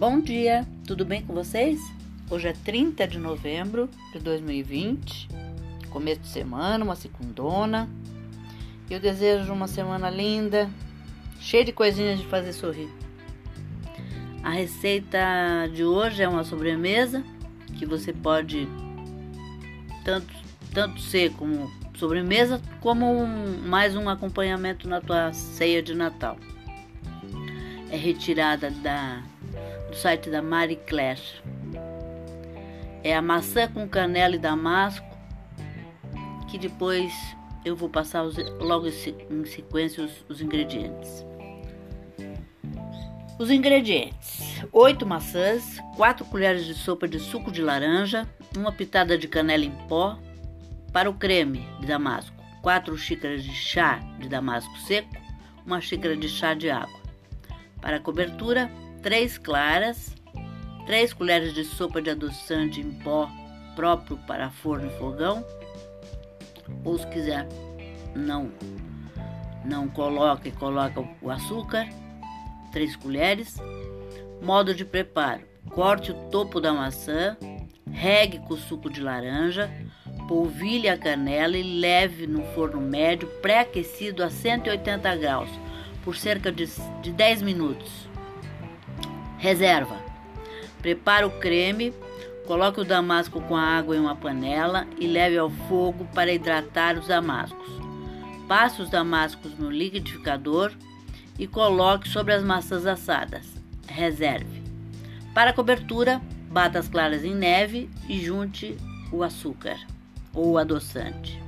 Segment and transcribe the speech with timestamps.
[0.00, 1.78] Bom dia, tudo bem com vocês?
[2.30, 5.28] Hoje é 30 de novembro de 2020,
[5.90, 7.86] começo de semana, uma segundona.
[8.88, 10.70] Eu desejo uma semana linda,
[11.38, 12.88] cheia de coisinhas de fazer sorrir.
[14.42, 15.18] A receita
[15.70, 17.22] de hoje é uma sobremesa
[17.78, 18.66] que você pode
[20.02, 20.32] tanto,
[20.72, 26.38] tanto ser como sobremesa como um, mais um acompanhamento na tua ceia de Natal.
[27.90, 29.22] É retirada da
[29.90, 31.20] do site da Marie Claire.
[33.02, 35.06] É a maçã com canela e damasco,
[36.48, 37.12] que depois
[37.64, 41.26] eu vou passar os, logo em sequência os, os ingredientes.
[43.38, 49.26] Os ingredientes: 8 maçãs, 4 colheres de sopa de suco de laranja, uma pitada de
[49.26, 50.18] canela em pó.
[50.92, 55.14] Para o creme de damasco, 4 xícaras de chá de damasco seco,
[55.64, 57.00] uma xícara de chá de água.
[57.80, 58.70] Para a cobertura,
[59.02, 60.14] 3 claras,
[60.86, 63.28] 3 colheres de sopa de adoçante em pó
[63.74, 65.44] próprio para forno e fogão,
[66.84, 67.46] ou se quiser
[68.14, 68.50] não
[69.64, 71.86] não coloca e coloca o açúcar,
[72.72, 73.56] 3 colheres.
[74.42, 77.36] Modo de preparo: corte o topo da maçã,
[77.90, 79.70] regue com suco de laranja,
[80.26, 85.50] polvilhe a canela e leve no forno médio pré-aquecido a 180 graus
[86.04, 86.66] por cerca de,
[87.02, 88.09] de 10 minutos.
[89.40, 89.96] Reserva.
[90.82, 91.94] Prepare o creme,
[92.46, 96.98] coloque o damasco com a água em uma panela e leve ao fogo para hidratar
[96.98, 97.80] os damascos.
[98.46, 100.72] Passe os damascos no liquidificador
[101.38, 103.46] e coloque sobre as maçãs assadas.
[103.88, 104.62] Reserve.
[105.32, 108.76] Para cobertura, bata as claras em neve e junte
[109.10, 109.78] o açúcar
[110.34, 111.42] ou adoçante.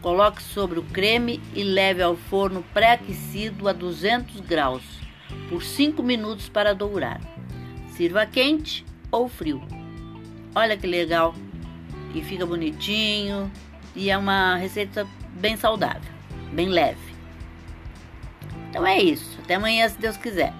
[0.00, 4.99] Coloque sobre o creme e leve ao forno pré-aquecido a 200 graus
[5.48, 7.20] por 5 minutos para dourar.
[7.92, 9.62] Sirva quente ou frio.
[10.54, 11.34] Olha que legal!
[12.14, 13.50] E fica bonitinho
[13.94, 15.06] e é uma receita
[15.40, 16.10] bem saudável,
[16.52, 17.14] bem leve.
[18.68, 19.38] Então é isso.
[19.42, 20.52] Até amanhã, se Deus quiser.